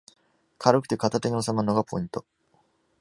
[0.57, 2.25] 軽くて片手におさまるのがポイント